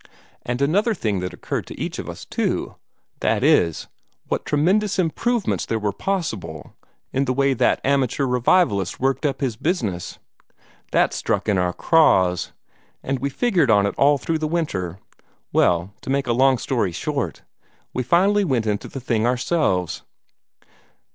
And 0.41 0.63
another 0.63 0.95
thing 0.95 1.21
had 1.21 1.31
occurred 1.31 1.67
to 1.67 1.79
each 1.79 1.99
of 1.99 2.09
us, 2.09 2.25
too 2.25 2.73
that 3.19 3.43
is, 3.43 3.87
what 4.29 4.47
tremendous 4.47 4.97
improvements 4.97 5.63
there 5.63 5.77
were 5.77 5.93
possible 5.93 6.75
in 7.13 7.25
the 7.25 7.33
way 7.33 7.53
that 7.53 7.79
amateur 7.83 8.25
revivalist 8.25 8.99
worked 8.99 9.27
up 9.27 9.41
his 9.41 9.55
business. 9.55 10.17
This 10.91 11.17
stuck 11.17 11.47
in 11.47 11.59
our 11.59 11.71
crops, 11.71 12.51
and 13.03 13.19
we 13.19 13.29
figured 13.29 13.69
on 13.69 13.85
it 13.85 13.93
all 13.95 14.17
through 14.17 14.39
the 14.39 14.47
winter. 14.47 14.97
Well, 15.53 15.93
to 16.01 16.09
make 16.09 16.25
a 16.25 16.33
long 16.33 16.57
story 16.57 16.91
short, 16.91 17.43
we 17.93 18.01
finally 18.01 18.43
went 18.43 18.65
into 18.65 18.87
the 18.87 18.99
thing 19.01 19.27
ourselves." 19.27 20.01